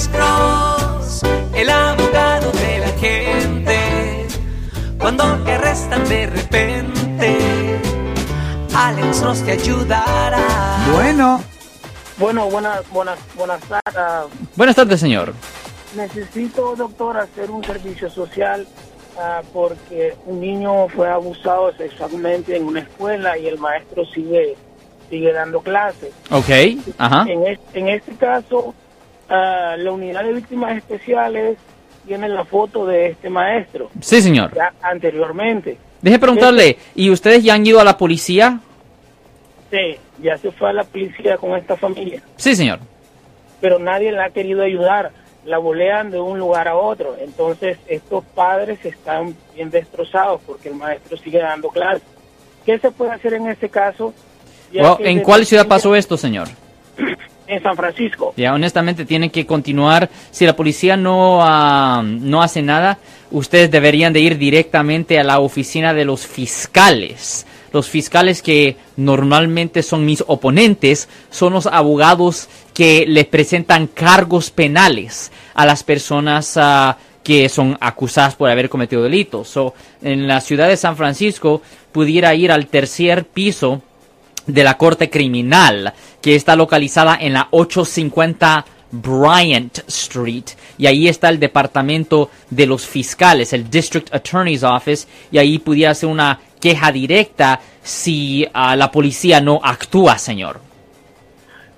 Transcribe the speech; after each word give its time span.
Alex 0.00 0.08
Cross, 0.16 1.22
el 1.54 1.68
abogado 1.68 2.50
de 2.52 2.78
la 2.78 2.88
gente. 2.98 4.26
Cuando 4.98 5.24
te 5.44 5.52
arrestan 5.52 6.08
de 6.08 6.26
repente, 6.26 7.38
Alex 8.74 9.20
Cross 9.20 9.42
te 9.44 9.52
ayudará. 9.52 10.86
Bueno, 10.94 11.42
Bueno, 12.16 12.48
buenas, 12.48 12.88
buenas, 12.90 13.18
buenas 13.36 13.60
tardes. 13.60 14.32
Buenas 14.56 14.74
tardes, 14.76 15.00
señor. 15.00 15.34
Necesito, 15.94 16.74
doctor, 16.76 17.18
hacer 17.18 17.50
un 17.50 17.62
servicio 17.62 18.08
social 18.08 18.66
ah, 19.18 19.42
porque 19.52 20.14
un 20.24 20.40
niño 20.40 20.88
fue 20.88 21.10
abusado 21.10 21.72
sexualmente 21.76 22.56
en 22.56 22.64
una 22.64 22.80
escuela 22.80 23.36
y 23.36 23.48
el 23.48 23.58
maestro 23.58 24.06
sigue 24.06 24.56
sigue 25.10 25.30
dando 25.34 25.60
clases. 25.60 26.14
Ok, 26.30 26.48
ajá. 26.96 27.26
En, 27.28 27.46
es- 27.46 27.58
en 27.74 27.88
este 27.90 28.14
caso, 28.14 28.74
ah, 29.30 29.76
la 29.78 29.90
unidad 29.92 30.24
de 30.24 30.34
víctimas 30.34 30.76
especiales 30.76 31.56
tiene 32.06 32.28
la 32.28 32.44
foto 32.44 32.84
de 32.86 33.08
este 33.08 33.30
maestro 33.30 33.90
Sí, 34.00 34.20
señor. 34.20 34.52
ya 34.54 34.72
anteriormente. 34.82 35.78
Deje 36.02 36.18
preguntarle, 36.18 36.76
¿y 36.94 37.10
ustedes 37.10 37.42
ya 37.44 37.54
han 37.54 37.64
ido 37.66 37.80
a 37.80 37.84
la 37.84 37.96
policía? 37.96 38.60
Sí, 39.70 39.96
ya 40.22 40.36
se 40.38 40.50
fue 40.50 40.70
a 40.70 40.72
la 40.72 40.84
policía 40.84 41.36
con 41.36 41.54
esta 41.56 41.76
familia. 41.76 42.22
Sí, 42.36 42.54
señor. 42.56 42.80
pero 43.60 43.78
nadie 43.78 44.10
la 44.12 44.26
ha 44.26 44.30
querido 44.30 44.62
ayudar. 44.62 45.12
La 45.44 45.56
bolean 45.58 46.10
de 46.10 46.18
un 46.20 46.38
lugar 46.38 46.68
a 46.68 46.76
otro. 46.76 47.16
Entonces, 47.18 47.78
estos 47.86 48.22
padres 48.34 48.78
están 48.84 49.34
bien 49.54 49.70
destrozados 49.70 50.40
porque 50.46 50.68
el 50.68 50.74
maestro 50.74 51.16
sigue 51.16 51.38
dando 51.38 51.68
clases. 51.68 52.02
¿Qué 52.66 52.78
se 52.78 52.90
puede 52.90 53.12
hacer 53.12 53.32
en 53.34 53.48
este 53.48 53.68
caso? 53.70 54.12
Well, 54.74 54.96
¿En 55.00 55.20
cuál 55.20 55.46
ciudad 55.46 55.66
pasó 55.66 55.94
esto, 55.96 56.16
señor? 56.18 56.48
En 57.50 57.60
San 57.60 57.74
Francisco. 57.74 58.32
Ya, 58.36 58.54
honestamente 58.54 59.04
tienen 59.04 59.28
que 59.28 59.44
continuar. 59.44 60.08
Si 60.30 60.46
la 60.46 60.54
policía 60.54 60.96
no, 60.96 61.40
ah, 61.42 62.00
no 62.04 62.44
hace 62.44 62.62
nada, 62.62 62.98
ustedes 63.32 63.72
deberían 63.72 64.12
de 64.12 64.20
ir 64.20 64.38
directamente 64.38 65.18
a 65.18 65.24
la 65.24 65.40
oficina 65.40 65.92
de 65.92 66.04
los 66.04 66.28
fiscales. 66.28 67.48
Los 67.72 67.88
fiscales 67.88 68.40
que 68.40 68.76
normalmente 68.96 69.82
son 69.82 70.06
mis 70.06 70.22
oponentes 70.28 71.08
son 71.30 71.52
los 71.52 71.66
abogados 71.66 72.48
que 72.72 73.04
les 73.08 73.26
presentan 73.26 73.88
cargos 73.88 74.52
penales 74.52 75.32
a 75.54 75.66
las 75.66 75.82
personas 75.82 76.56
ah, 76.56 76.98
que 77.24 77.48
son 77.48 77.76
acusadas 77.80 78.36
por 78.36 78.48
haber 78.48 78.68
cometido 78.68 79.02
delitos. 79.02 79.48
So, 79.48 79.74
en 80.02 80.28
la 80.28 80.40
ciudad 80.40 80.68
de 80.68 80.76
San 80.76 80.96
Francisco 80.96 81.62
pudiera 81.90 82.32
ir 82.36 82.52
al 82.52 82.68
tercer 82.68 83.24
piso 83.24 83.82
de 84.52 84.64
la 84.64 84.76
Corte 84.76 85.08
Criminal, 85.10 85.92
que 86.20 86.34
está 86.34 86.56
localizada 86.56 87.16
en 87.20 87.32
la 87.34 87.48
850 87.50 88.64
Bryant 88.92 89.78
Street. 89.88 90.44
Y 90.78 90.86
ahí 90.86 91.08
está 91.08 91.28
el 91.28 91.38
departamento 91.38 92.30
de 92.50 92.66
los 92.66 92.86
fiscales, 92.86 93.52
el 93.52 93.70
District 93.70 94.12
Attorney's 94.14 94.62
Office, 94.62 95.06
y 95.30 95.38
ahí 95.38 95.58
pudiera 95.58 95.94
ser 95.94 96.08
una 96.08 96.40
queja 96.60 96.90
directa 96.92 97.60
si 97.82 98.46
ah, 98.52 98.76
la 98.76 98.90
policía 98.90 99.40
no 99.40 99.60
actúa, 99.62 100.18
señor. 100.18 100.60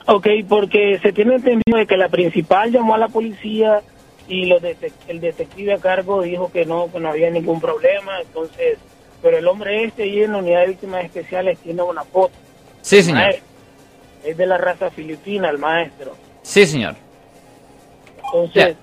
Ok, 0.06 0.26
porque 0.48 0.98
se 1.00 1.12
tiene 1.12 1.36
entendido 1.36 1.78
de 1.78 1.86
que 1.86 1.96
la 1.96 2.08
principal 2.08 2.72
llamó 2.72 2.94
a 2.94 2.98
la 2.98 3.08
policía 3.08 3.80
y 4.28 4.46
los 4.46 4.60
detec- 4.60 4.92
el 5.08 5.20
detective 5.20 5.74
a 5.74 5.78
cargo 5.78 6.22
dijo 6.22 6.50
que 6.50 6.64
no, 6.64 6.90
que 6.90 6.98
no 6.98 7.10
había 7.10 7.30
ningún 7.30 7.60
problema. 7.60 8.20
Entonces, 8.20 8.78
pero 9.22 9.38
el 9.38 9.46
hombre 9.46 9.84
este 9.84 10.06
y 10.08 10.22
en 10.22 10.32
la 10.32 10.38
unidad 10.38 10.62
de 10.62 10.68
víctimas 10.68 11.04
especiales 11.04 11.58
tiene 11.60 11.82
una 11.82 12.02
foto. 12.02 12.32
Sí, 12.82 13.02
señor. 13.02 13.22
Maestro. 13.22 13.44
Es 14.24 14.36
de 14.36 14.46
la 14.46 14.58
raza 14.58 14.90
filipina, 14.90 15.48
el 15.50 15.58
maestro. 15.58 16.14
Sí, 16.42 16.66
señor. 16.66 16.94
Entonces, 18.24 18.76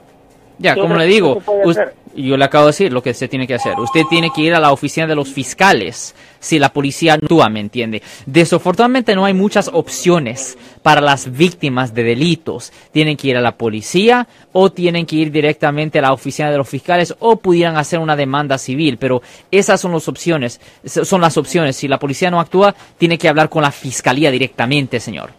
Ya, 0.58 0.76
¿Qué 0.76 0.82
como 0.82 0.96
le 0.96 1.06
digo, 1.06 1.40
cosa 1.64 1.92
yo 2.24 2.38
le 2.38 2.46
acabo 2.46 2.66
de 2.66 2.70
decir 2.70 2.94
lo 2.94 3.02
que 3.02 3.14
se 3.14 3.28
tiene 3.28 3.48
que 3.48 3.56
hacer. 3.56 3.80
Usted 3.80 4.04
tiene 4.10 4.32
que 4.32 4.42
ir 4.42 4.54
a 4.54 4.60
la 4.60 4.72
oficina 4.72 5.08
de 5.08 5.16
los 5.16 5.30
fiscales 5.30 6.16
si 6.40 6.60
la 6.60 6.72
policía 6.72 7.18
no 7.18 7.24
actúa, 7.24 7.50
¿me 7.50 7.60
entiende? 7.60 8.02
Desafortunadamente 8.26 9.16
no 9.16 9.26
hay 9.26 9.34
muchas 9.34 9.70
opciones 9.72 10.58
para 10.82 11.02
las 11.02 11.32
víctimas 11.32 11.94
de 11.94 12.04
delitos. 12.04 12.72
Tienen 12.92 13.18
que 13.18 13.30
ir 13.30 13.38
a 13.38 13.42
la 13.42 13.58
policía 13.58 14.28
o 14.52 14.72
tienen 14.72 15.06
que 15.06 15.18
ir 15.18 15.32
directamente 15.32 16.00
a 16.00 16.04
la 16.04 16.14
oficina 16.14 16.50
de 16.50 16.58
los 16.58 16.68
fiscales 16.68 17.14
o 17.20 17.38
pudieran 17.38 17.78
hacer 17.78 18.00
una 18.00 18.16
demanda 18.16 18.58
civil, 18.58 18.98
pero 18.98 19.22
esas 19.52 19.80
son 19.82 19.92
las 19.92 20.08
opciones. 20.08 20.60
Son 20.86 21.22
las 21.22 21.38
opciones. 21.38 21.76
Si 21.76 21.88
la 21.88 22.00
policía 22.00 22.32
no 22.32 22.40
actúa, 22.40 22.76
tiene 22.98 23.18
que 23.18 23.30
hablar 23.30 23.50
con 23.50 23.64
la 23.64 23.72
fiscalía 23.72 24.32
directamente, 24.32 25.00
señor. 25.00 25.32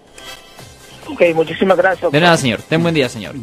ok, 1.08 1.22
muchísimas 1.34 1.76
gracias. 1.76 2.12
De 2.12 2.20
nada, 2.20 2.36
señor. 2.36 2.60
Ten 2.62 2.82
buen 2.82 2.94
día, 2.94 3.08
señor. 3.08 3.34